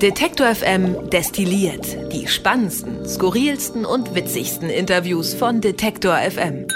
[0.00, 6.68] Detektor FM destilliert die spannendsten, skurrilsten und witzigsten Interviews von Detektor FM.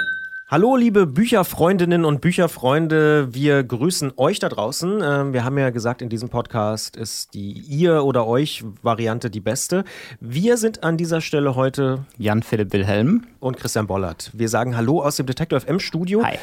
[0.47, 5.01] Hallo, liebe Bücherfreundinnen und Bücherfreunde, wir grüßen euch da draußen.
[5.03, 9.85] Ähm, wir haben ja gesagt, in diesem Podcast ist die Ihr- oder Euch-Variante die beste.
[10.21, 14.33] Wir sind an dieser Stelle heute Jan-Philipp Wilhelm und Christian Bollert.
[14.35, 16.23] Wir sagen Hallo aus dem Detektor FM Studio.
[16.23, 16.39] Hi.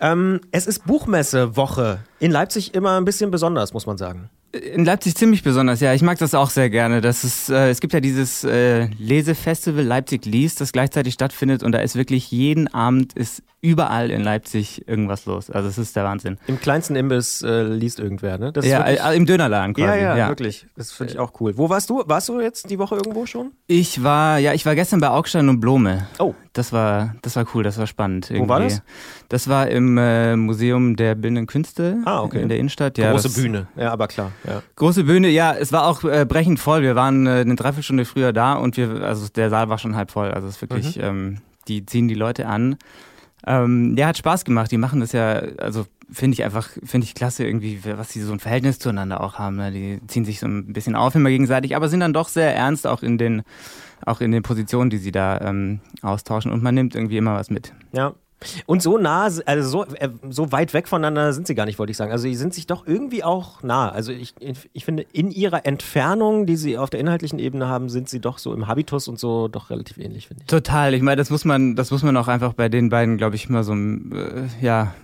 [0.00, 2.00] Ähm, es ist Buchmesse-Woche.
[2.18, 4.30] In Leipzig immer ein bisschen besonders, muss man sagen.
[4.52, 5.92] In Leipzig ziemlich besonders, ja.
[5.92, 7.00] Ich mag das auch sehr gerne.
[7.00, 11.72] Das ist, äh, es gibt ja dieses äh, Lesefestival Leipzig liest, das gleichzeitig stattfindet und
[11.72, 15.50] da ist wirklich jeden Abend ist überall in Leipzig irgendwas los.
[15.50, 16.38] Also es ist der Wahnsinn.
[16.46, 18.52] Im kleinsten Imbiss äh, liest irgendwer, ne?
[18.52, 19.00] Das ja, wirklich...
[19.00, 19.88] äh, im Dönerladen quasi.
[19.88, 20.28] Ja, ja, ja.
[20.28, 20.66] wirklich.
[20.76, 21.58] Das finde ich auch cool.
[21.58, 22.04] Wo warst du?
[22.06, 23.50] Warst du jetzt die Woche irgendwo schon?
[23.66, 26.06] Ich war, ja, ich war gestern bei Augstein und Blome.
[26.20, 26.34] Oh.
[26.52, 28.30] Das war, das war cool, das war spannend.
[28.30, 28.44] Irgendwie.
[28.44, 28.82] Wo war das?
[29.28, 32.40] Das war im äh, Museum der Bildenden Künste ah, okay.
[32.40, 32.96] in der Innenstadt.
[32.96, 34.32] Ja, Große Bühne, ja, aber klar.
[34.46, 34.62] Ja.
[34.76, 36.82] Große Bühne, ja, es war auch äh, brechend voll.
[36.82, 40.10] Wir waren äh, eine Dreiviertelstunde früher da und wir, also der Saal war schon halb
[40.10, 40.30] voll.
[40.30, 41.02] Also es ist wirklich, mhm.
[41.02, 41.38] ähm,
[41.68, 42.76] die ziehen die Leute an.
[43.46, 44.70] Ähm, ja, hat Spaß gemacht.
[44.72, 48.32] Die machen das ja, also finde ich einfach, finde ich klasse irgendwie, was sie so
[48.32, 49.56] ein Verhältnis zueinander auch haben.
[49.56, 49.72] Ne?
[49.72, 52.86] Die ziehen sich so ein bisschen auf immer gegenseitig, aber sind dann doch sehr ernst
[52.86, 53.42] auch in den,
[54.04, 57.50] auch in den Positionen, die sie da ähm, austauschen und man nimmt irgendwie immer was
[57.50, 57.72] mit.
[57.92, 58.14] Ja,
[58.66, 61.90] und so nah, also so, äh, so weit weg voneinander sind sie gar nicht, wollte
[61.90, 62.12] ich sagen.
[62.12, 63.88] Also, sie sind sich doch irgendwie auch nah.
[63.88, 64.34] Also, ich,
[64.72, 68.38] ich finde, in ihrer Entfernung, die sie auf der inhaltlichen Ebene haben, sind sie doch
[68.38, 70.48] so im Habitus und so doch relativ ähnlich, finde ich.
[70.48, 70.94] Total.
[70.94, 73.48] Ich meine, das muss man, das muss man auch einfach bei den beiden, glaube ich,
[73.48, 74.94] immer so, äh, ja,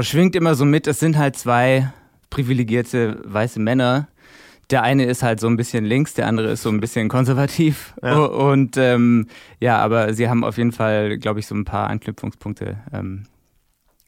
[0.00, 0.86] schwingt immer so mit.
[0.86, 1.92] Es sind halt zwei
[2.30, 4.08] privilegierte weiße Männer,
[4.70, 7.94] der eine ist halt so ein bisschen links, der andere ist so ein bisschen konservativ.
[8.02, 8.18] Ja.
[8.18, 9.26] Und ähm,
[9.60, 12.76] ja, aber sie haben auf jeden Fall, glaube ich, so ein paar Anknüpfungspunkte.
[12.92, 13.26] Ähm,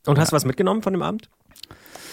[0.06, 1.30] Und hast du was mitgenommen von dem Abend?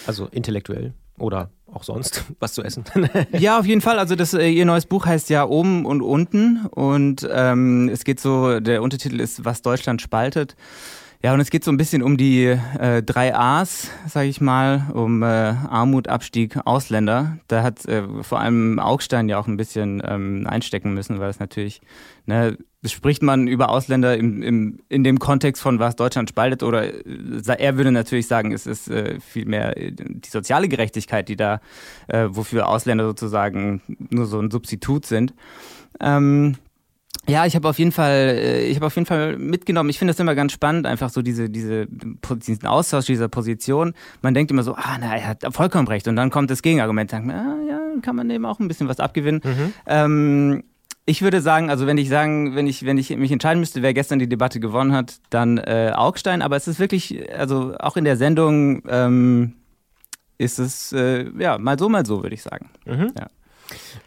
[0.06, 2.84] Also intellektuell oder auch sonst was zu essen?
[3.32, 3.98] ja, auf jeden Fall.
[3.98, 8.20] Also das, äh, ihr neues Buch heißt ja Oben und Unten und ähm, es geht
[8.20, 10.56] so, der Untertitel ist Was Deutschland spaltet.
[11.20, 14.86] Ja, und es geht so ein bisschen um die äh, drei A's, sage ich mal,
[14.94, 17.38] um äh, Armut, Abstieg, Ausländer.
[17.48, 21.40] Da hat äh, vor allem Augstein ja auch ein bisschen ähm, einstecken müssen, weil es
[21.40, 21.80] natürlich,
[22.26, 26.84] ne, spricht man über Ausländer im, im, in dem Kontext von was Deutschland spaltet oder
[26.84, 31.60] äh, er würde natürlich sagen, es ist äh, vielmehr die soziale Gerechtigkeit, die da,
[32.06, 35.34] äh, wofür Ausländer sozusagen nur so ein Substitut sind.
[35.98, 36.54] Ähm,
[37.26, 39.90] ja, ich habe auf jeden Fall, äh, ich habe auf jeden Fall mitgenommen.
[39.90, 43.94] Ich finde das immer ganz spannend, einfach so diese, diese, diesen Austausch dieser Position.
[44.22, 46.08] Man denkt immer so, ah, na, er hat vollkommen recht.
[46.08, 49.00] Und dann kommt das Gegenargument, sagt ah, ja, kann man eben auch ein bisschen was
[49.00, 49.40] abgewinnen.
[49.44, 49.72] Mhm.
[49.86, 50.64] Ähm,
[51.04, 53.94] ich würde sagen, also wenn ich sagen, wenn ich, wenn ich mich entscheiden müsste, wer
[53.94, 56.42] gestern die Debatte gewonnen hat, dann äh, Augstein.
[56.42, 59.54] Aber es ist wirklich, also auch in der Sendung ähm,
[60.36, 62.70] ist es äh, ja mal so, mal so, würde ich sagen.
[62.84, 63.12] Mhm.
[63.18, 63.26] Ja.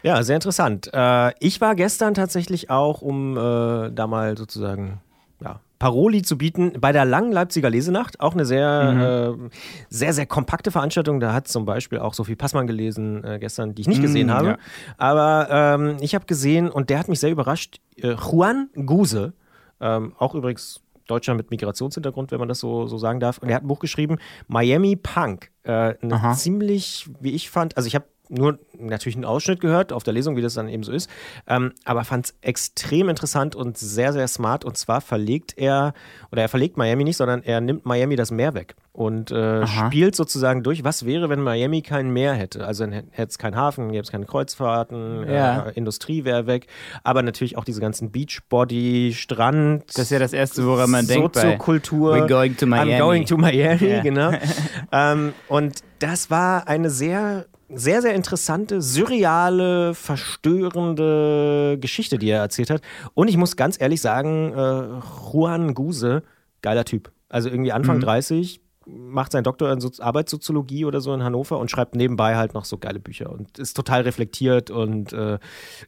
[0.02, 0.90] Ja, sehr interessant.
[0.92, 5.00] Äh, ich war gestern tatsächlich auch, um äh, da mal sozusagen
[5.40, 8.20] ja, Paroli zu bieten, bei der langen Leipziger Lesenacht.
[8.20, 8.92] Auch eine sehr,
[9.34, 9.46] mhm.
[9.46, 9.50] äh,
[9.88, 11.20] sehr, sehr kompakte Veranstaltung.
[11.20, 14.32] Da hat zum Beispiel auch Sophie Passmann gelesen äh, gestern, die ich nicht mhm, gesehen
[14.32, 14.46] habe.
[14.46, 14.58] Ja.
[14.96, 17.80] Aber ähm, ich habe gesehen und der hat mich sehr überrascht.
[17.96, 19.32] Äh, Juan Guse,
[19.80, 23.38] ähm, auch übrigens Deutscher mit Migrationshintergrund, wenn man das so, so sagen darf.
[23.38, 25.50] Und er hat ein Buch geschrieben, Miami Punk.
[25.64, 30.02] Äh, eine ziemlich, wie ich fand, also ich habe nur natürlich einen Ausschnitt gehört auf
[30.02, 31.08] der Lesung, wie das dann eben so ist,
[31.46, 34.64] ähm, aber fand es extrem interessant und sehr, sehr smart.
[34.64, 35.92] Und zwar verlegt er,
[36.30, 40.14] oder er verlegt Miami nicht, sondern er nimmt Miami das Meer weg und äh, spielt
[40.14, 42.66] sozusagen durch, was wäre, wenn Miami kein Meer hätte.
[42.66, 45.66] Also dann hätte es keinen Hafen, gäbe es keine Kreuzfahrten, ja.
[45.66, 46.66] äh, Industrie wäre weg,
[47.02, 49.84] aber natürlich auch diese ganzen Beachbody, Strand.
[49.88, 51.36] Das ist ja das Erste, woran man denkt.
[51.36, 52.16] Soziokultur.
[52.16, 52.92] We're going to Miami.
[52.92, 54.02] I'm going to Miami, yeah.
[54.02, 54.30] genau.
[54.92, 62.70] ähm, und das war eine sehr sehr, sehr interessante, surreale, verstörende Geschichte, die er erzählt
[62.70, 62.82] hat.
[63.14, 66.22] Und ich muss ganz ehrlich sagen, äh, Juan Guse,
[66.62, 67.10] geiler Typ.
[67.28, 68.02] Also irgendwie Anfang mhm.
[68.02, 72.54] 30, macht seinen Doktor in so Arbeitssoziologie oder so in Hannover und schreibt nebenbei halt
[72.54, 75.38] noch so geile Bücher und ist total reflektiert und äh,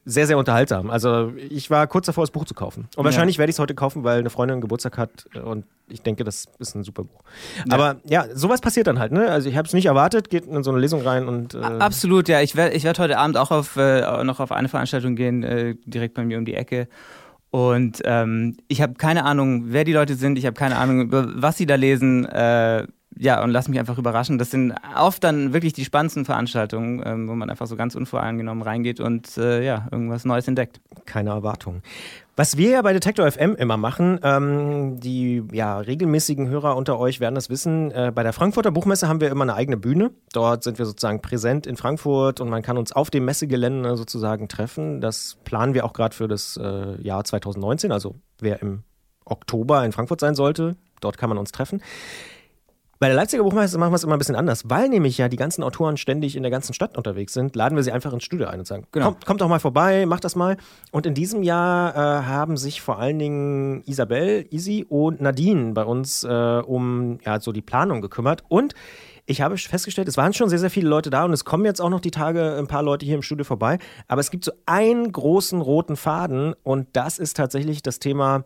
[0.05, 0.91] sehr, sehr unterhaltsam.
[0.91, 2.89] Also ich war kurz davor, das Buch zu kaufen.
[2.97, 3.41] Und wahrscheinlich ja.
[3.41, 6.75] werde ich es heute kaufen, weil eine Freundin Geburtstag hat und ich denke, das ist
[6.75, 7.21] ein super Buch.
[7.67, 7.75] Ja.
[7.75, 9.13] Aber ja, sowas passiert dann halt.
[9.13, 9.29] Ne?
[9.31, 11.55] Also ich habe es nicht erwartet, geht in so eine Lesung rein und...
[11.55, 12.41] Äh Absolut, ja.
[12.41, 15.75] Ich werde ich werd heute Abend auch auf, äh, noch auf eine Veranstaltung gehen, äh,
[15.85, 16.89] direkt bei mir um die Ecke.
[17.55, 21.57] Und ähm, ich habe keine Ahnung, wer die Leute sind, ich habe keine Ahnung, was
[21.57, 22.25] sie da lesen.
[22.25, 24.39] Äh, ja, und lass mich einfach überraschen.
[24.39, 28.65] Das sind oft dann wirklich die spannendsten Veranstaltungen, ähm, wo man einfach so ganz unvoreingenommen
[28.65, 30.81] reingeht und äh, ja, irgendwas Neues entdeckt.
[31.05, 31.83] Keine Erwartung.
[32.37, 37.21] Was wir ja bei Detektor FM immer machen, ähm, die ja, regelmäßigen Hörer unter euch
[37.21, 40.11] werden das wissen, äh, bei der Frankfurter Buchmesse haben wir immer eine eigene Bühne.
[40.33, 44.49] Dort sind wir sozusagen präsent in Frankfurt und man kann uns auf dem Messegelände sozusagen
[44.49, 45.01] treffen.
[45.01, 48.83] Das planen wir auch gerade für das äh, Jahr 2019, also wer im
[49.25, 51.83] Oktober in Frankfurt sein sollte, dort kann man uns treffen.
[52.99, 55.37] Bei der Leipziger Buchmesse machen wir es immer ein bisschen anders, weil nämlich ja die
[55.37, 58.47] ganzen Autoren ständig in der ganzen Stadt unterwegs sind, laden wir sie einfach ins Studio
[58.47, 59.07] ein und sagen, genau.
[59.07, 60.57] kommt, kommt doch mal vorbei, macht das mal.
[60.91, 65.85] Und in diesem Jahr äh, haben sich vor allen Dingen Isabel, Isi und Nadine bei
[65.85, 68.75] uns äh, um ja, so die Planung gekümmert und
[69.27, 71.81] ich habe festgestellt, es waren schon sehr, sehr viele Leute da und es kommen jetzt
[71.81, 73.79] auch noch die Tage ein paar Leute hier im Studio vorbei.
[74.07, 78.45] Aber es gibt so einen großen roten Faden und das ist tatsächlich das Thema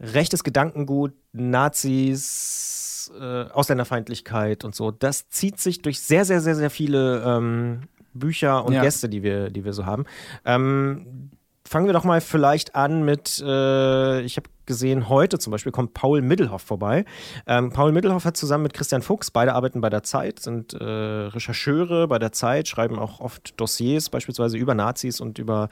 [0.00, 2.77] rechtes Gedankengut, Nazis,
[3.10, 7.80] äh, Ausländerfeindlichkeit und so, das zieht sich durch sehr, sehr, sehr, sehr viele ähm,
[8.14, 8.82] Bücher und ja.
[8.82, 10.04] Gäste, die wir, die wir so haben.
[10.44, 11.30] Ähm,
[11.66, 15.94] fangen wir doch mal vielleicht an mit, äh, ich habe gesehen, heute zum Beispiel kommt
[15.94, 17.04] Paul Middelhoff vorbei.
[17.48, 20.84] Ähm, Paul Middelhoff hat zusammen mit Christian Fuchs, beide arbeiten bei der Zeit, sind äh,
[20.84, 25.68] Rechercheure bei der Zeit, schreiben auch oft Dossiers, beispielsweise über Nazis und über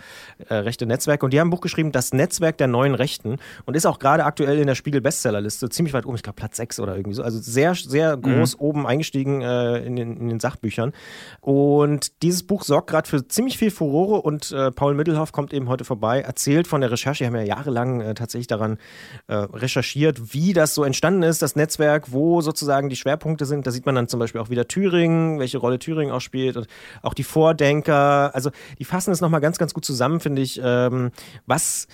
[0.48, 1.24] äh, rechte Netzwerke.
[1.24, 4.24] Und die haben ein Buch geschrieben, Das Netzwerk der neuen Rechten, und ist auch gerade
[4.24, 7.22] aktuell in der Spiegel-Bestsellerliste, ziemlich weit oben, ich glaube Platz 6 oder irgendwie so.
[7.22, 8.60] Also sehr, sehr groß mhm.
[8.60, 10.92] oben eingestiegen äh, in, den, in den Sachbüchern.
[11.40, 15.68] Und dieses Buch sorgt gerade für ziemlich viel Furore und äh, Paul Middelhoff kommt eben
[15.68, 18.78] heute vorbei, erzählt von der Recherche, die haben ja jahrelang äh, tatsächlich daran
[19.26, 23.66] äh, recherchiert, wie das so entstanden ist, das Netzwerk, wo sozusagen die Schwerpunkte sind.
[23.66, 26.66] Da sieht man dann zum Beispiel auch wieder Thüringen, welche Rolle Thüringen auch spielt und
[27.02, 28.34] auch die Vordenker.
[28.34, 31.10] Also die fassen es nochmal ganz, ganz gut zusammen, finde ich, ähm,
[31.46, 31.88] was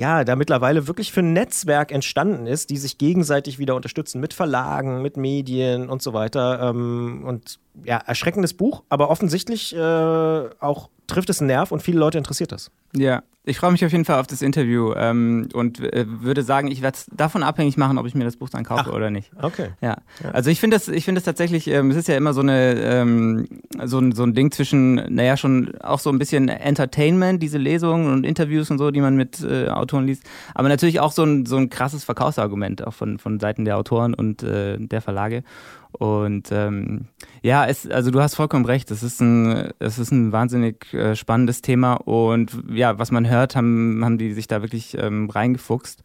[0.00, 4.32] ja, da mittlerweile wirklich für ein Netzwerk entstanden ist, die sich gegenseitig wieder unterstützen mit
[4.32, 6.70] Verlagen, mit Medien und so weiter.
[6.70, 11.98] Ähm, und ja, erschreckendes Buch, aber offensichtlich äh, auch trifft es einen Nerv und viele
[11.98, 12.70] Leute interessiert das.
[12.94, 16.70] Ja, ich freue mich auf jeden Fall auf das Interview ähm, und äh, würde sagen,
[16.70, 19.10] ich werde es davon abhängig machen, ob ich mir das Buch dann kaufe Ach, oder
[19.10, 19.30] nicht.
[19.40, 19.70] Okay.
[19.80, 19.96] Ja.
[20.22, 20.30] ja.
[20.32, 22.74] Also ich finde das, ich finde das tatsächlich, ähm, es ist ja immer so eine
[22.74, 23.48] ähm,
[23.84, 28.12] so, ein, so ein Ding zwischen, naja, schon auch so ein bisschen Entertainment, diese Lesungen
[28.12, 30.24] und Interviews und so, die man mit äh, Autoren liest,
[30.54, 34.12] aber natürlich auch so ein, so ein krasses Verkaufsargument auch von, von Seiten der Autoren
[34.12, 35.44] und äh, der Verlage.
[35.92, 37.06] Und ähm,
[37.42, 38.90] ja, es, also du hast vollkommen recht.
[38.90, 43.56] Es ist ein, es ist ein wahnsinnig äh, spannendes Thema und ja, was man hört,
[43.56, 46.02] haben, haben die sich da wirklich ähm, reingefuchst.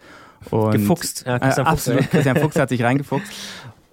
[0.52, 2.12] Und, Gefuchst, ja, Christian, äh, Fuchs, absolut.
[2.12, 3.32] Christian Fuchs hat sich reingefuchst.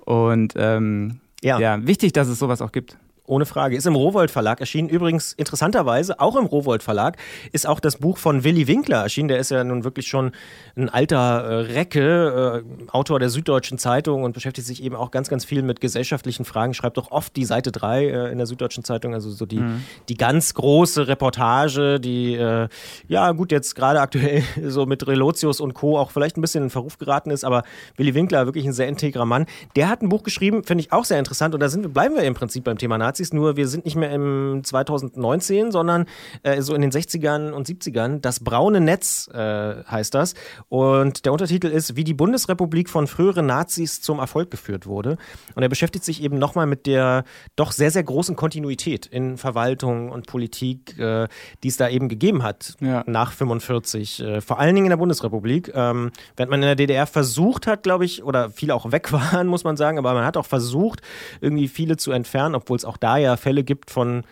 [0.04, 1.58] Und ähm, ja.
[1.58, 2.96] ja, wichtig, dass es sowas auch gibt.
[3.24, 3.76] Ohne Frage.
[3.76, 4.88] Ist im Rowold Verlag erschienen.
[4.88, 7.16] Übrigens, interessanterweise, auch im Rowold Verlag
[7.52, 9.28] ist auch das Buch von Willy Winkler erschienen.
[9.28, 10.32] Der ist ja nun wirklich schon
[10.74, 15.28] ein alter äh, Recke, äh, Autor der Süddeutschen Zeitung und beschäftigt sich eben auch ganz,
[15.28, 16.74] ganz viel mit gesellschaftlichen Fragen.
[16.74, 19.84] Schreibt auch oft die Seite 3 äh, in der Süddeutschen Zeitung, also so die, mhm.
[20.08, 22.68] die ganz große Reportage, die, äh,
[23.06, 25.96] ja gut, jetzt gerade aktuell so mit Relotius und Co.
[25.96, 27.62] auch vielleicht ein bisschen in Verruf geraten ist, aber
[27.96, 29.46] Willy Winkler, wirklich ein sehr integrer Mann.
[29.76, 32.24] Der hat ein Buch geschrieben, finde ich auch sehr interessant und da sind, bleiben wir
[32.24, 33.11] im Prinzip beim Thema Nazis.
[33.12, 36.06] Nazis, nur wir sind nicht mehr im 2019, sondern
[36.44, 38.20] äh, so in den 60ern und 70ern.
[38.20, 40.32] Das braune Netz äh, heißt das.
[40.70, 45.18] Und der Untertitel ist, wie die Bundesrepublik von früheren Nazis zum Erfolg geführt wurde.
[45.54, 47.24] Und er beschäftigt sich eben nochmal mit der
[47.54, 51.28] doch sehr, sehr großen Kontinuität in Verwaltung und Politik, äh,
[51.62, 53.04] die es da eben gegeben hat ja.
[53.06, 54.20] nach 45.
[54.20, 55.70] Äh, vor allen Dingen in der Bundesrepublik.
[55.74, 59.48] Ähm, während man in der DDR versucht hat, glaube ich, oder viele auch weg waren,
[59.48, 61.02] muss man sagen, aber man hat auch versucht,
[61.42, 64.24] irgendwie viele zu entfernen, obwohl es auch da ja Fälle gibt von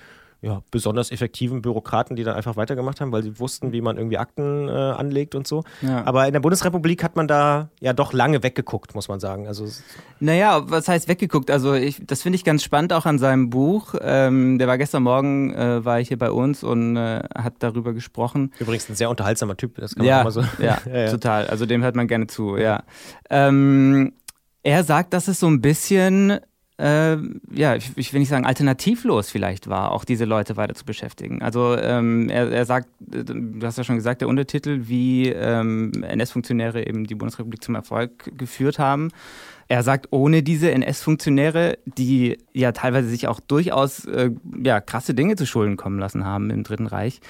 [0.43, 4.17] ja, besonders effektiven Bürokraten, die dann einfach weitergemacht haben, weil sie wussten, wie man irgendwie
[4.17, 5.65] Akten äh, anlegt und so.
[5.83, 6.07] Ja.
[6.07, 9.47] Aber in der Bundesrepublik hat man da ja doch lange weggeguckt, muss man sagen.
[9.47, 9.67] Also
[10.19, 11.51] naja, was heißt weggeguckt?
[11.51, 13.95] Also ich, das finde ich ganz spannend auch an seinem Buch.
[14.01, 17.93] Ähm, der war gestern Morgen, äh, war ich hier bei uns und äh, hat darüber
[17.93, 18.53] gesprochen.
[18.59, 20.41] Übrigens ein sehr unterhaltsamer Typ, das kann man ja, mal so.
[20.59, 21.49] Ja, ja, ja, total.
[21.49, 22.83] Also dem hört man gerne zu, ja.
[23.29, 24.15] Ähm,
[24.63, 26.41] er sagt, dass es so ein bisschen
[26.81, 27.19] äh,
[27.53, 31.43] ja, ich, ich, will nicht sagen alternativlos vielleicht war, auch diese Leute weiter zu beschäftigen.
[31.43, 36.87] Also ähm, er, er, sagt, du hast ja schon gesagt, der Untertitel, wie ähm, NS-Funktionäre
[36.87, 39.11] eben die Bundesrepublik zum Erfolg geführt haben.
[39.69, 44.31] Er sagt, ohne diese NS-Funktionäre, die ja teilweise sich auch durchaus äh,
[44.65, 47.21] ja, krasse Dinge zu Schulden kommen lassen haben im Dritten Reich,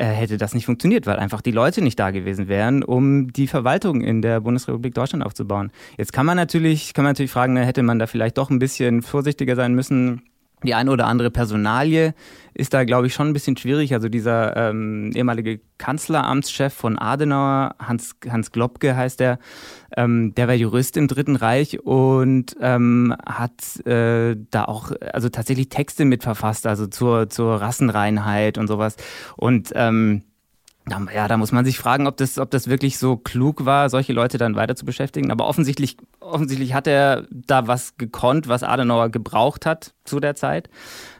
[0.00, 3.46] äh, hätte das nicht funktioniert, weil einfach die Leute nicht da gewesen wären, um die
[3.46, 5.70] Verwaltung in der Bundesrepublik Deutschland aufzubauen.
[5.98, 8.58] Jetzt kann man natürlich, kann man natürlich fragen, na, hätte man da vielleicht doch ein
[8.58, 10.22] bisschen vorsichtiger sein müssen,
[10.64, 12.14] Die eine oder andere Personalie
[12.54, 13.94] ist da, glaube ich, schon ein bisschen schwierig.
[13.94, 19.38] Also dieser ähm, ehemalige Kanzleramtschef von Adenauer, Hans, Hans Globke heißt der,
[19.96, 25.68] ähm, der war Jurist im Dritten Reich und ähm, hat äh, da auch also tatsächlich
[25.68, 28.96] Texte mitverfasst, also zur, zur Rassenreinheit und sowas.
[29.36, 30.22] Und ähm,
[31.14, 34.12] ja, da muss man sich fragen, ob das, ob das wirklich so klug war, solche
[34.12, 35.30] Leute dann weiter zu beschäftigen.
[35.30, 40.68] Aber offensichtlich, offensichtlich hat er da was gekonnt, was Adenauer gebraucht hat zu der Zeit.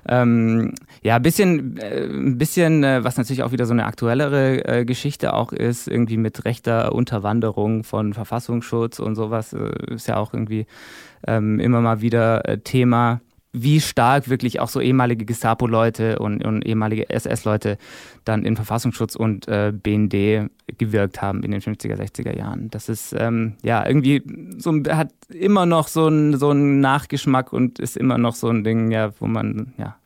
[0.09, 4.85] Ähm, ja, ein bisschen, äh, bisschen, äh, was natürlich auch wieder so eine aktuellere äh,
[4.85, 10.35] Geschichte auch ist, irgendwie mit rechter Unterwanderung von Verfassungsschutz und sowas, äh, ist ja auch
[10.35, 10.67] irgendwie
[11.27, 13.21] ähm, immer mal wieder äh, Thema
[13.53, 17.79] wie stark wirklich auch so ehemalige Gestapo-Leute und, und, ehemalige SS-Leute
[18.25, 22.71] dann in Verfassungsschutz und äh, BND gewirkt haben in den 50er, 60er Jahren.
[22.71, 24.23] Das ist ähm, ja irgendwie
[24.59, 28.93] so hat immer noch so einen so Nachgeschmack und ist immer noch so ein Ding,
[28.93, 29.97] ja, wo man ja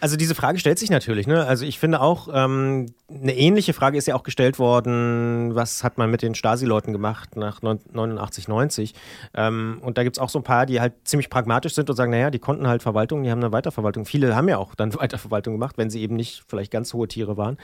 [0.00, 1.26] also diese Frage stellt sich natürlich.
[1.26, 1.46] Ne?
[1.46, 5.96] Also ich finde auch, ähm, eine ähnliche Frage ist ja auch gestellt worden, was hat
[5.96, 8.94] man mit den Stasi-Leuten gemacht nach 89, 90.
[9.34, 11.96] Ähm, und da gibt es auch so ein paar, die halt ziemlich pragmatisch sind und
[11.96, 14.04] sagen, naja, die konnten halt Verwaltung, die haben eine Weiterverwaltung.
[14.04, 17.36] Viele haben ja auch dann Weiterverwaltung gemacht, wenn sie eben nicht vielleicht ganz hohe Tiere
[17.36, 17.56] waren.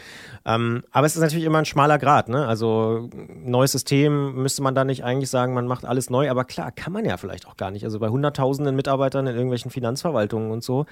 [0.46, 2.28] Ähm, aber es ist natürlich immer ein schmaler Grad.
[2.28, 2.46] Ne?
[2.46, 6.30] Also neues System müsste man da nicht eigentlich sagen, man macht alles neu.
[6.30, 7.84] Aber klar, kann man ja vielleicht auch gar nicht.
[7.84, 10.86] Also bei hunderttausenden Mitarbeitern in irgendwelchen Finanzverwaltungen und so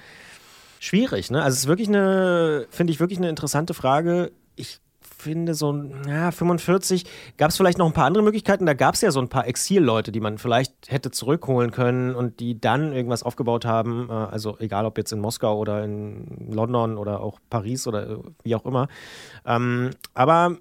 [0.81, 1.41] schwierig, ne?
[1.41, 4.31] Also es ist wirklich eine, finde ich wirklich eine interessante Frage.
[4.55, 5.71] Ich finde so,
[6.07, 7.05] ja, 45
[7.37, 8.65] gab es vielleicht noch ein paar andere Möglichkeiten.
[8.65, 12.39] Da gab es ja so ein paar Exilleute, die man vielleicht hätte zurückholen können und
[12.39, 14.09] die dann irgendwas aufgebaut haben.
[14.09, 18.55] Äh, also egal ob jetzt in Moskau oder in London oder auch Paris oder wie
[18.55, 18.87] auch immer.
[19.45, 20.57] Ähm, aber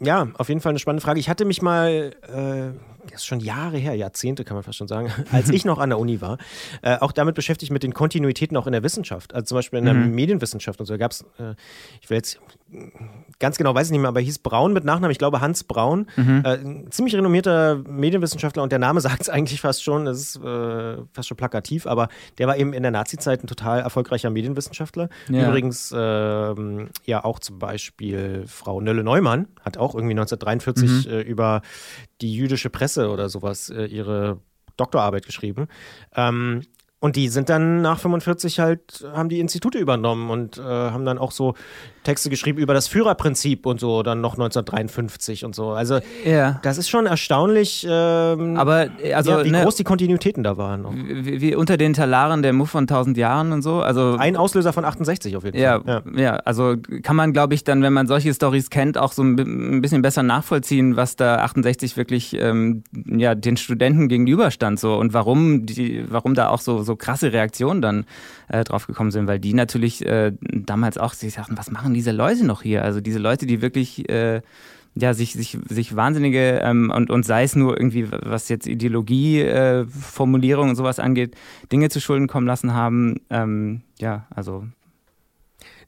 [0.00, 1.18] ja, auf jeden Fall eine spannende Frage.
[1.18, 2.78] Ich hatte mich mal, äh,
[3.12, 5.98] ist schon Jahre her, Jahrzehnte kann man fast schon sagen, als ich noch an der
[5.98, 6.38] Uni war,
[6.82, 9.34] äh, auch damit beschäftigt mit den Kontinuitäten auch in der Wissenschaft.
[9.34, 10.14] Also zum Beispiel in der mhm.
[10.14, 10.94] Medienwissenschaft und so.
[10.94, 11.54] Da gab es, äh,
[12.00, 12.40] ich will jetzt
[13.38, 16.06] ganz genau weiß ich nicht mehr, aber hieß Braun mit Nachnamen, ich glaube Hans Braun,
[16.16, 16.42] mhm.
[16.44, 20.36] äh, ein ziemlich renommierter Medienwissenschaftler und der Name sagt es eigentlich fast schon, das ist
[20.36, 22.08] äh, fast schon plakativ, aber
[22.38, 25.08] der war eben in der Nazi-Zeit ein total erfolgreicher Medienwissenschaftler.
[25.28, 25.48] Ja.
[25.48, 30.96] Übrigens äh, ja auch zum Beispiel Frau Nölle Neumann hat auch irgendwie 1943 mhm.
[31.06, 31.62] Äh, über
[32.20, 34.40] die jüdische Presse oder sowas äh, ihre
[34.76, 35.68] Doktorarbeit geschrieben.
[36.14, 36.62] Ähm,
[36.98, 41.18] und die sind dann nach 45 halt, haben die Institute übernommen und äh, haben dann
[41.18, 41.54] auch so
[42.06, 45.70] Texte geschrieben über das Führerprinzip und so, dann noch 1953 und so.
[45.70, 46.60] Also ja.
[46.62, 50.86] das ist schon erstaunlich, ähm, Aber, also, ja, wie ne, groß die Kontinuitäten da waren.
[51.24, 53.80] Wie, wie, unter den Talaren der Muff von 1000 Jahren und so.
[53.82, 55.82] Also, Ein Auslöser von 68 auf jeden Fall.
[55.84, 56.36] Ja, ja.
[56.36, 60.02] also kann man, glaube ich, dann, wenn man solche Stories kennt, auch so ein bisschen
[60.02, 66.04] besser nachvollziehen, was da 68 wirklich ähm, ja, den Studenten gegenüberstand so und warum, die,
[66.08, 68.04] warum da auch so, so krasse Reaktionen dann
[68.46, 72.12] äh, drauf gekommen sind, weil die natürlich äh, damals auch sich sagten, was machen diese
[72.12, 72.84] Leute noch hier?
[72.84, 74.42] Also diese Leute, die wirklich äh,
[74.94, 80.66] ja, sich, sich, sich wahnsinnige ähm, und, und sei es nur irgendwie, was jetzt Ideologieformulierung
[80.66, 81.36] äh, und sowas angeht,
[81.70, 83.20] Dinge zu Schulden kommen lassen haben.
[83.28, 84.64] Ähm, ja, also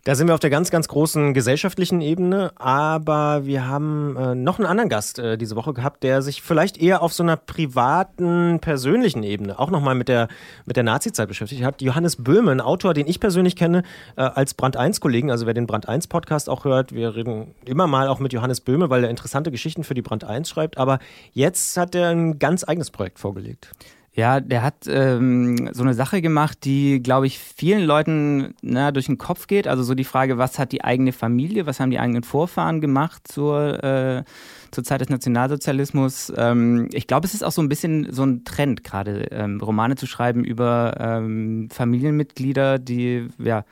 [0.08, 4.58] da sind wir auf der ganz, ganz großen gesellschaftlichen Ebene, aber wir haben äh, noch
[4.58, 8.58] einen anderen Gast äh, diese Woche gehabt, der sich vielleicht eher auf so einer privaten,
[8.58, 10.28] persönlichen Ebene auch nochmal mit der,
[10.64, 11.82] mit der Nazi-Zeit beschäftigt hat.
[11.82, 13.82] Johannes Böhme, ein Autor, den ich persönlich kenne
[14.16, 18.08] äh, als Brand 1-Kollegen, also wer den Brand 1-Podcast auch hört, wir reden immer mal
[18.08, 21.00] auch mit Johannes Böhme, weil er interessante Geschichten für die Brand 1 schreibt, aber
[21.34, 23.74] jetzt hat er ein ganz eigenes Projekt vorgelegt.
[24.18, 29.06] Ja, der hat ähm, so eine Sache gemacht, die, glaube ich, vielen Leuten na, durch
[29.06, 29.68] den Kopf geht.
[29.68, 33.28] Also so die Frage, was hat die eigene Familie, was haben die eigenen Vorfahren gemacht
[33.28, 34.24] zur, äh,
[34.72, 36.32] zur Zeit des Nationalsozialismus.
[36.36, 39.94] Ähm, ich glaube, es ist auch so ein bisschen so ein Trend gerade, ähm, Romane
[39.94, 43.64] zu schreiben über ähm, Familienmitglieder, die, ja,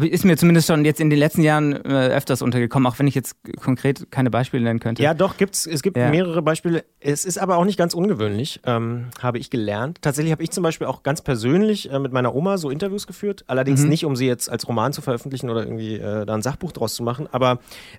[0.00, 3.14] ist mir zumindest schon jetzt in den letzten Jahren äh, öfters untergekommen, auch wenn ich
[3.14, 5.02] jetzt konkret keine Beispiele nennen könnte.
[5.02, 6.10] Ja, doch, gibt's, es gibt ja.
[6.10, 6.84] mehrere Beispiele.
[7.00, 9.98] Es ist aber auch nicht ganz ungewöhnlich, ähm, habe ich gelernt.
[10.00, 13.44] Tatsächlich habe ich zum Beispiel auch ganz persönlich äh, mit meiner Oma so Interviews geführt,
[13.46, 13.88] allerdings mhm.
[13.88, 16.94] nicht, um sie jetzt als Roman zu veröffentlichen oder irgendwie äh, da ein Sachbuch draus
[16.94, 17.28] zu machen.
[17.30, 17.58] Aber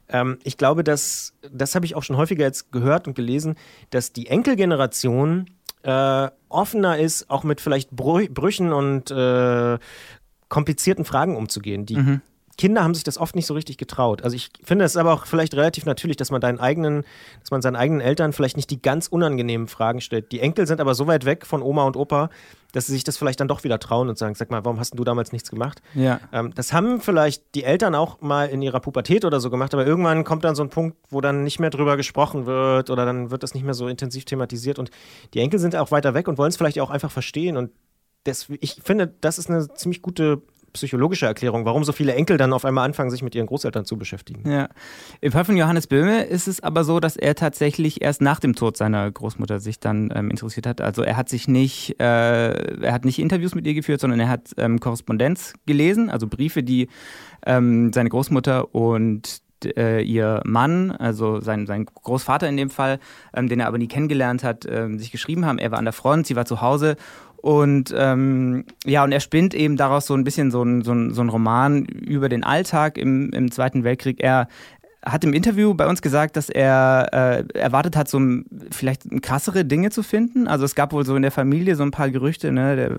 [0.10, 3.56] ähm, ich glaube, dass, das habe ich auch schon häufiger jetzt gehört und gelesen,
[3.89, 5.48] dass die Enkelgeneration
[5.84, 9.77] äh, offener ist, auch mit vielleicht Brüchen und äh,
[10.50, 11.86] komplizierten Fragen umzugehen.
[11.86, 12.22] Die mhm.
[12.60, 14.22] Kinder haben sich das oft nicht so richtig getraut.
[14.22, 17.06] Also ich finde es aber auch vielleicht relativ natürlich, dass man deinen eigenen,
[17.39, 20.34] dass man seinen eigenen Eltern vielleicht nicht die ganz unangenehmen Fragen stellt.
[20.34, 22.29] Die Enkel sind aber so weit weg von Oma und Opa,
[22.74, 24.91] dass sie sich das vielleicht dann doch wieder trauen und sagen, sag mal, warum hast
[25.00, 25.82] du damals nichts gemacht?
[25.96, 26.20] Ja.
[26.34, 29.88] Ähm, das haben vielleicht die Eltern auch mal in ihrer Pubertät oder so gemacht, aber
[29.88, 33.32] irgendwann kommt dann so ein Punkt, wo dann nicht mehr drüber gesprochen wird oder dann
[33.32, 34.91] wird das nicht mehr so intensiv thematisiert und
[35.34, 37.72] die Enkel sind auch weiter weg und wollen es vielleicht auch einfach verstehen und
[38.24, 40.42] das, ich finde, das ist eine ziemlich gute
[40.74, 43.98] psychologische Erklärung, warum so viele Enkel dann auf einmal anfangen, sich mit ihren Großeltern zu
[43.98, 44.50] beschäftigen.
[44.50, 44.70] Ja.
[45.22, 48.56] Im Fall von Johannes Böhme ist es aber so, dass er tatsächlich erst nach dem
[48.56, 50.82] Tod seiner Großmutter sich dann ähm, interessiert hat.
[50.82, 54.30] Also er hat sich nicht, äh, er hat nicht Interviews mit ihr geführt, sondern er
[54.30, 56.88] hat ähm, Korrespondenz gelesen, also Briefe, die
[57.46, 63.00] ähm, seine Großmutter und äh, ihr Mann, also sein, sein Großvater in dem Fall,
[63.34, 65.60] ähm, den er aber nie kennengelernt hat, äh, sich geschrieben haben.
[65.60, 66.96] Er war an der Front, sie war zu Hause
[67.42, 71.13] und ähm, ja, und er spinnt eben daraus so ein bisschen so ein, so ein,
[71.13, 74.22] so ein Roman über den Alltag im, im Zweiten Weltkrieg.
[74.22, 74.50] Er
[75.06, 78.20] hat im Interview bei uns gesagt, dass er äh, erwartet hat, so
[78.72, 80.48] vielleicht krassere Dinge zu finden.
[80.48, 82.75] Also es gab wohl so in der Familie so ein paar Gerüchte, ne?
[82.75, 82.98] der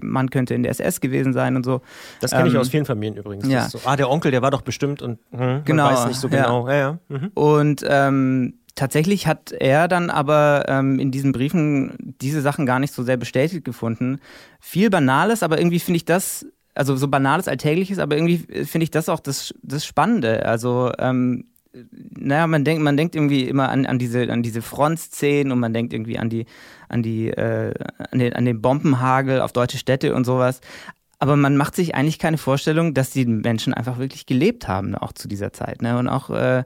[0.00, 1.80] Mann könnte in der SS gewesen sein und so.
[2.20, 3.48] Das kenne ich ähm, aus vielen Familien übrigens.
[3.48, 3.68] Ja.
[3.68, 6.28] So, ah, der Onkel, der war doch bestimmt und hm, genau, man weiß nicht so
[6.28, 6.68] genau.
[6.68, 6.74] Ja.
[6.74, 7.30] Ja, mhm.
[7.34, 12.92] Und ähm, Tatsächlich hat er dann aber ähm, in diesen Briefen diese Sachen gar nicht
[12.92, 14.18] so sehr bestätigt gefunden.
[14.58, 18.90] Viel Banales, aber irgendwie finde ich das, also so banales, alltägliches, aber irgendwie finde ich
[18.90, 20.44] das auch das, das Spannende.
[20.44, 21.44] Also, ähm,
[21.90, 25.72] naja, man denkt, man denkt irgendwie immer an, an diese, an diese Frontszenen und man
[25.72, 26.46] denkt irgendwie an die,
[26.88, 27.74] an die, äh,
[28.10, 30.60] an den, an den Bombenhagel auf deutsche Städte und sowas.
[31.18, 35.12] Aber man macht sich eigentlich keine Vorstellung, dass die Menschen einfach wirklich gelebt haben, auch
[35.12, 35.82] zu dieser Zeit.
[35.82, 35.98] Ne?
[35.98, 36.64] Und auch äh,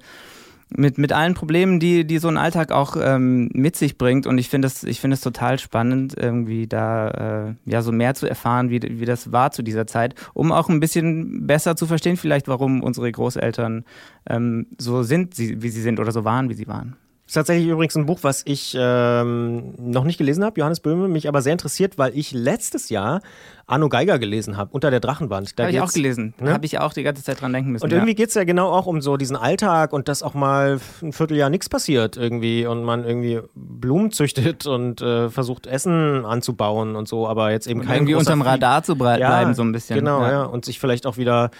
[0.70, 4.26] mit, mit allen Problemen, die, die so ein Alltag auch ähm, mit sich bringt.
[4.26, 8.70] Und ich finde es find total spannend, irgendwie da äh, ja so mehr zu erfahren,
[8.70, 12.48] wie, wie das war zu dieser Zeit, um auch ein bisschen besser zu verstehen, vielleicht,
[12.48, 13.84] warum unsere Großeltern
[14.28, 16.96] ähm, so sind, wie sie sind oder so waren, wie sie waren.
[17.28, 21.08] Das ist tatsächlich übrigens ein Buch, was ich ähm, noch nicht gelesen habe, Johannes Böhme,
[21.08, 23.20] mich aber sehr interessiert, weil ich letztes Jahr
[23.68, 25.52] Arno Geiger gelesen habe, unter der Drachenwand.
[25.58, 26.32] Habe ich auch gelesen.
[26.40, 26.54] Ne?
[26.54, 27.84] Habe ich auch die ganze Zeit dran denken müssen.
[27.84, 28.16] Und irgendwie ja.
[28.16, 31.50] geht es ja genau auch um so diesen Alltag und dass auch mal ein Vierteljahr
[31.50, 37.28] nichts passiert irgendwie und man irgendwie Blumen züchtet und äh, versucht Essen anzubauen und so,
[37.28, 39.98] aber jetzt eben und kein Irgendwie unterm Radar zu bleiben, ja, so ein bisschen.
[39.98, 40.30] Genau, ja.
[40.30, 40.42] ja.
[40.44, 41.50] Und sich vielleicht auch wieder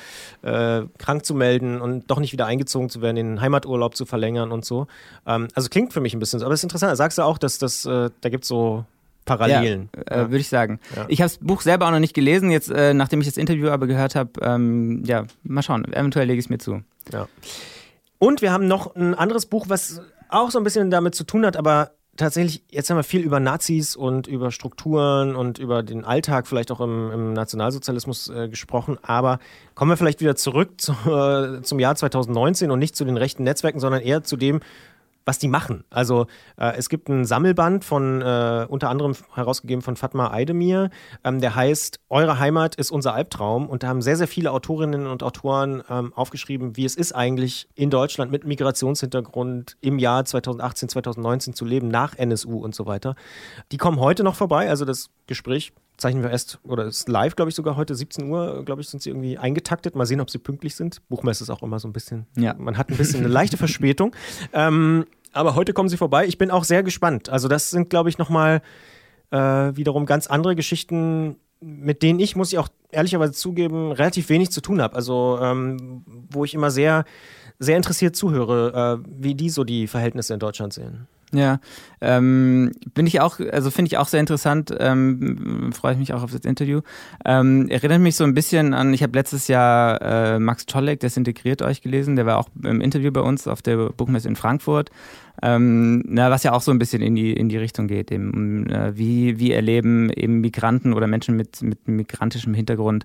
[0.41, 4.51] äh, krank zu melden und doch nicht wieder eingezogen zu werden, den Heimaturlaub zu verlängern
[4.51, 4.87] und so.
[5.27, 6.47] Ähm, also klingt für mich ein bisschen so.
[6.47, 6.97] Aber es ist interessant.
[6.97, 8.85] Sagst du auch, dass das, äh, da gibt es so
[9.25, 9.91] Parallelen.
[9.95, 10.81] Ja, äh, würde ich sagen.
[10.97, 11.05] Ja.
[11.09, 13.69] Ich habe das Buch selber auch noch nicht gelesen, jetzt äh, nachdem ich das Interview
[13.69, 14.31] aber gehört habe.
[14.41, 15.85] Ähm, ja, mal schauen.
[15.93, 16.83] Eventuell lege ich es mir zu.
[17.13, 17.29] Ja.
[18.19, 20.01] Und wir haben noch ein anderes Buch, was
[20.31, 23.41] auch so ein bisschen damit zu tun hat, aber tatsächlich, jetzt haben wir viel über
[23.41, 28.99] Nazis und über Strukturen und über den Alltag vielleicht auch im, im Nationalsozialismus äh, gesprochen,
[29.03, 29.39] aber
[29.75, 30.95] kommen wir vielleicht wieder zurück zu,
[31.63, 34.61] zum Jahr 2019 und nicht zu den rechten Netzwerken, sondern eher zu dem,
[35.29, 35.85] was die machen.
[35.91, 40.89] Also äh, es gibt einen Sammelband von äh, unter anderem herausgegeben von Fatma Aydemir,
[41.23, 45.07] ähm, der heißt Eure Heimat ist unser Albtraum und da haben sehr, sehr viele Autorinnen
[45.07, 50.89] und Autoren ähm, aufgeschrieben, wie es ist eigentlich in Deutschland mit Migrationshintergrund im Jahr 2018,
[50.89, 53.15] 2019 zu leben, nach NSU und so weiter.
[53.71, 57.51] Die kommen heute noch vorbei, also das Gespräch zeichnen wir erst, oder ist live, glaube
[57.51, 59.97] ich, sogar heute 17 Uhr, glaube ich, sind sie irgendwie eingetaktet.
[59.97, 61.03] Mal sehen, ob sie pünktlich sind.
[61.09, 62.55] Buchmesse ist auch immer so ein bisschen, ja.
[62.55, 64.15] man hat ein bisschen eine leichte Verspätung.
[64.53, 66.27] Ähm, aber heute kommen sie vorbei.
[66.27, 67.29] Ich bin auch sehr gespannt.
[67.29, 68.63] Also das sind, glaube ich, nochmal
[69.31, 74.51] äh, wiederum ganz andere Geschichten, mit denen ich, muss ich auch ehrlicherweise zugeben, relativ wenig
[74.51, 74.95] zu tun habe.
[74.95, 77.05] Also ähm, wo ich immer sehr,
[77.59, 81.09] sehr interessiert zuhöre, äh, wie die so die Verhältnisse in Deutschland sehen.
[81.33, 81.61] Ja,
[82.01, 86.23] ähm, bin ich auch, also finde ich auch sehr interessant, ähm, freue ich mich auch
[86.23, 86.81] auf das Interview.
[87.25, 91.61] Ähm, erinnert mich so ein bisschen an, ich habe letztes Jahr äh, Max Czolek, Desintegriert
[91.61, 94.91] euch gelesen, der war auch im Interview bei uns auf der Buchmesse in Frankfurt,
[95.43, 98.67] ähm, na, was ja auch so ein bisschen in die, in die Richtung geht, eben,
[98.71, 103.05] äh, wie, wie erleben eben Migranten oder Menschen mit, mit migrantischem Hintergrund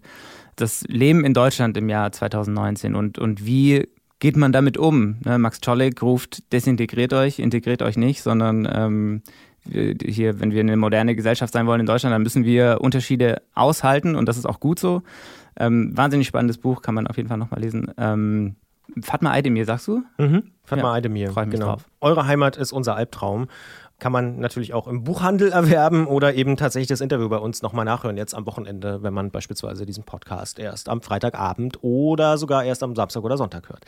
[0.55, 3.87] das Leben in Deutschland im Jahr 2019 und, und wie
[4.23, 5.17] geht man damit um?
[5.25, 9.21] Ne, Max Czolek ruft, desintegriert euch, integriert euch nicht, sondern ähm,
[9.65, 14.15] hier, wenn wir eine moderne Gesellschaft sein wollen in Deutschland, dann müssen wir Unterschiede aushalten
[14.15, 15.01] und das ist auch gut so.
[15.59, 17.91] Ähm, wahnsinnig spannendes Buch, kann man auf jeden Fall nochmal lesen.
[17.97, 18.55] Ähm,
[19.01, 20.03] Fatma Aydemir, sagst du?
[20.17, 20.51] Mhm.
[20.63, 21.73] Fatma ja, Aydemir, freue mich genau.
[21.73, 21.89] drauf.
[21.99, 23.47] Eure Heimat ist unser Albtraum
[24.03, 27.85] kann man natürlich auch im Buchhandel erwerben oder eben tatsächlich das Interview bei uns nochmal
[27.85, 32.83] nachhören, jetzt am Wochenende, wenn man beispielsweise diesen Podcast erst am Freitagabend oder sogar erst
[32.83, 33.85] am Samstag oder Sonntag hört.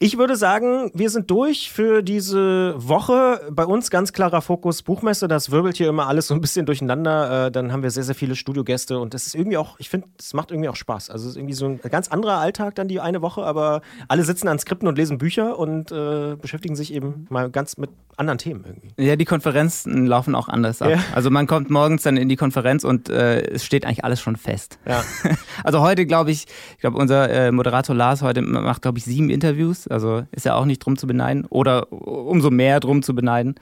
[0.00, 3.42] Ich würde sagen, wir sind durch für diese Woche.
[3.52, 5.28] Bei uns ganz klarer Fokus Buchmesse.
[5.28, 7.46] Das wirbelt hier immer alles so ein bisschen durcheinander.
[7.46, 10.08] Äh, dann haben wir sehr, sehr viele Studiogäste und das ist irgendwie auch, ich finde,
[10.18, 11.10] es macht irgendwie auch Spaß.
[11.10, 14.24] Also es ist irgendwie so ein ganz anderer Alltag dann die eine Woche, aber alle
[14.24, 18.38] sitzen an Skripten und lesen Bücher und äh, beschäftigen sich eben mal ganz mit anderen
[18.38, 18.90] Themen irgendwie.
[18.98, 20.90] Ja, die Konferenzen laufen auch anders ab.
[20.90, 20.98] Ja.
[21.14, 24.36] Also man kommt morgens dann in die Konferenz und äh, es steht eigentlich alles schon
[24.36, 24.78] fest.
[24.86, 25.02] Ja.
[25.62, 29.30] Also heute glaube ich, ich glaube unser äh, Moderator Lars heute macht glaube ich sieben
[29.30, 29.86] Interviews.
[29.86, 33.54] Also ist ja auch nicht drum zu beneiden oder umso mehr drum zu beneiden.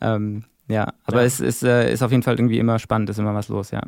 [0.00, 1.26] Ähm, ja, aber ja.
[1.26, 3.80] es ist, äh, ist auf jeden Fall irgendwie immer spannend, ist immer was los, ja.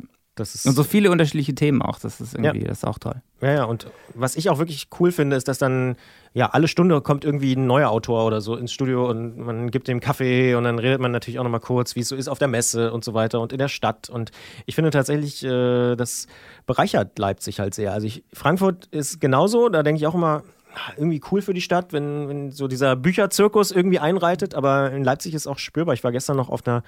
[0.65, 1.99] Und so viele unterschiedliche Themen auch.
[1.99, 2.67] Das ist irgendwie, ja.
[2.67, 3.21] das ist auch toll.
[3.41, 5.95] Ja, ja, und was ich auch wirklich cool finde, ist, dass dann,
[6.33, 9.87] ja, alle Stunde kommt irgendwie ein neuer Autor oder so ins Studio und man gibt
[9.87, 12.39] dem Kaffee und dann redet man natürlich auch nochmal kurz, wie es so ist auf
[12.39, 14.09] der Messe und so weiter und in der Stadt.
[14.09, 14.31] Und
[14.65, 16.27] ich finde tatsächlich, äh, das
[16.65, 17.93] bereichert Leipzig halt sehr.
[17.93, 20.43] Also ich, Frankfurt ist genauso, da denke ich auch immer,
[20.97, 25.33] irgendwie cool für die Stadt, wenn, wenn so dieser Bücherzirkus irgendwie einreitet, aber in Leipzig
[25.33, 25.93] ist auch spürbar.
[25.93, 26.83] Ich war gestern noch auf einer,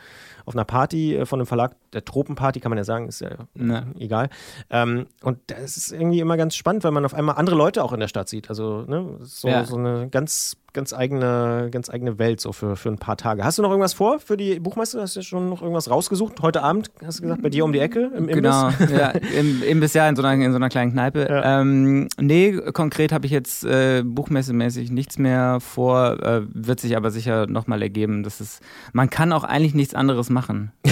[0.45, 3.29] auf einer Party äh, von einem Verlag, der Tropenparty, kann man ja sagen, ist ja
[3.53, 3.87] ne.
[3.99, 4.29] egal.
[4.69, 7.93] Ähm, und das ist irgendwie immer ganz spannend, weil man auf einmal andere Leute auch
[7.93, 8.49] in der Stadt sieht.
[8.49, 9.65] Also ne, so, ja.
[9.65, 13.43] so eine ganz ganz eigene, ganz eigene Welt so für, für ein paar Tage.
[13.43, 15.01] Hast du noch irgendwas vor für die Buchmeister?
[15.01, 16.41] Hast du schon noch irgendwas rausgesucht?
[16.41, 19.93] Heute Abend, hast du gesagt, bei dir um die Ecke im Genau, ja, im Imbiss
[19.93, 21.27] ja, in so einer, in so einer kleinen Kneipe.
[21.27, 21.61] Ja.
[21.61, 27.09] Ähm, nee, konkret habe ich jetzt äh, buchmessemäßig nichts mehr vor, äh, wird sich aber
[27.09, 28.23] sicher nochmal ergeben.
[28.23, 30.34] Das ist, man kann auch eigentlich nichts anderes machen.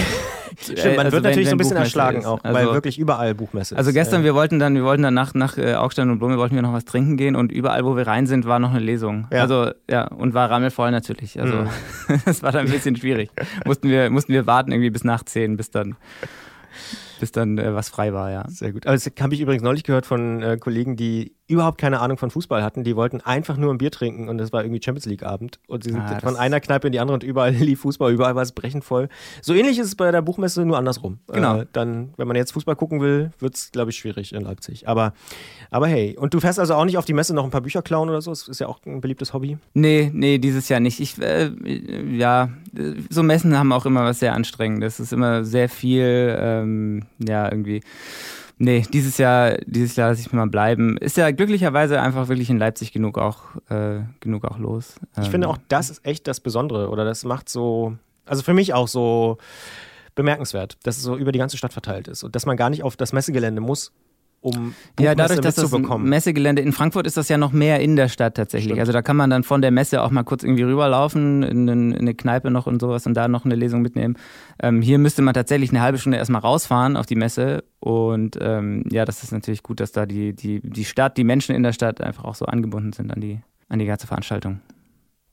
[0.60, 2.26] Stimmt, man also wird natürlich so ein bisschen erschlagen ist.
[2.26, 3.78] auch, also, weil wirklich überall Buchmesse ist.
[3.78, 6.54] Also gestern, wir wollten dann, wir wollten dann nach, nach äh, Augstein und Blume, wollten
[6.54, 9.26] wir noch was trinken gehen und überall, wo wir rein sind, war noch eine Lesung.
[9.32, 9.42] Ja.
[9.42, 11.40] Also, ja, und war rammelvoll natürlich.
[11.40, 11.68] Also, mhm.
[12.24, 13.30] das war dann ein bisschen schwierig.
[13.64, 15.96] mussten, wir, mussten wir warten irgendwie bis nach zehn, bis dann
[17.20, 18.44] bis dann äh, was frei war, ja.
[18.48, 18.86] Sehr gut.
[18.86, 22.30] Aber das habe ich übrigens neulich gehört von äh, Kollegen, die überhaupt keine Ahnung von
[22.30, 22.84] Fußball hatten.
[22.84, 25.58] Die wollten einfach nur ein Bier trinken und das war irgendwie Champions League Abend.
[25.66, 28.34] Und sie sind ah, von einer Kneipe in die andere und überall lief Fußball, überall
[28.34, 29.08] war es brechend voll.
[29.42, 31.18] So ähnlich ist es bei der Buchmesse, nur andersrum.
[31.28, 31.60] Genau.
[31.60, 34.88] Äh, dann, wenn man jetzt Fußball gucken will, wird es, glaube ich, schwierig in Leipzig.
[34.88, 35.12] Aber,
[35.70, 37.82] aber hey, und du fährst also auch nicht auf die Messe noch ein paar Bücher
[37.82, 38.30] klauen oder so?
[38.30, 39.58] Das ist ja auch ein beliebtes Hobby.
[39.74, 40.98] Nee, nee, dieses Jahr nicht.
[41.00, 41.50] Ich, äh,
[42.16, 42.48] ja,
[43.10, 44.94] so Messen haben auch immer was sehr anstrengendes.
[44.94, 47.82] Es ist immer sehr viel, ähm, ja, irgendwie
[48.56, 50.96] Nee, dieses Jahr, dieses Jahr lasse ich mir mal bleiben.
[50.98, 54.94] Ist ja glücklicherweise einfach wirklich in Leipzig genug auch, äh, genug auch los.
[55.18, 58.54] Ich ähm, finde auch, das ist echt das Besondere oder das macht so, also für
[58.54, 59.38] mich auch so
[60.14, 62.84] bemerkenswert, dass es so über die ganze Stadt verteilt ist und dass man gar nicht
[62.84, 63.92] auf das Messegelände muss,
[64.44, 67.96] um Buchmesse ja, dadurch, dass das Messegelände in Frankfurt ist das ja noch mehr in
[67.96, 68.72] der Stadt tatsächlich.
[68.72, 68.80] Stimmt.
[68.80, 71.94] Also da kann man dann von der Messe auch mal kurz irgendwie rüberlaufen, in, in
[71.94, 74.16] eine Kneipe noch und sowas und da noch eine Lesung mitnehmen.
[74.62, 78.84] Ähm, hier müsste man tatsächlich eine halbe Stunde erstmal rausfahren auf die Messe und ähm,
[78.90, 81.72] ja, das ist natürlich gut, dass da die, die, die Stadt, die Menschen in der
[81.72, 84.60] Stadt einfach auch so angebunden sind an die, an die ganze Veranstaltung.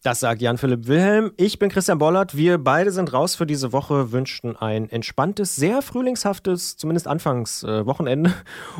[0.03, 1.31] Das sagt Jan-Philipp Wilhelm.
[1.37, 2.35] Ich bin Christian Bollert.
[2.35, 8.33] Wir beide sind raus für diese Woche, wünschten ein entspanntes, sehr frühlingshaftes, zumindest anfangs äh.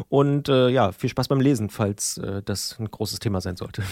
[0.09, 3.83] Und äh, ja, viel Spaß beim Lesen, falls äh, das ein großes Thema sein sollte.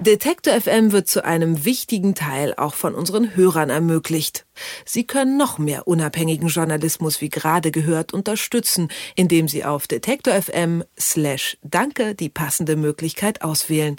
[0.00, 4.44] Detektor FM wird zu einem wichtigen Teil auch von unseren Hörern ermöglicht.
[4.84, 10.82] Sie können noch mehr unabhängigen Journalismus wie gerade gehört unterstützen, indem Sie auf Detektor FM
[10.98, 13.96] slash Danke die passende Möglichkeit auswählen.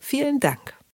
[0.00, 0.77] Vielen Dank.